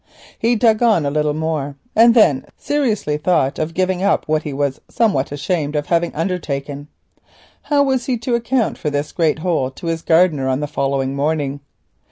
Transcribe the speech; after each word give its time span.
He 0.39 0.55
dug 0.55 0.81
on 0.81 1.05
a 1.05 1.11
little 1.11 1.35
more, 1.35 1.75
and 1.95 2.15
then 2.15 2.47
seriously 2.57 3.19
thought 3.19 3.59
of 3.59 3.75
giving 3.75 4.01
up 4.01 4.27
what 4.27 4.41
he 4.41 4.51
was 4.51 4.81
somewhat 4.89 5.31
ashamed 5.31 5.75
of 5.75 5.85
having 5.85 6.11
undertaken. 6.15 6.87
How 7.61 7.83
was 7.83 8.07
he 8.07 8.17
to 8.17 8.33
account 8.33 8.79
for 8.79 8.89
this 8.89 9.11
great 9.11 9.37
hole 9.45 9.69
to 9.69 9.85
his 9.85 10.01
gardener 10.01 10.47
on 10.47 10.59
the 10.59 10.65
following 10.65 11.15
morning? 11.15 11.59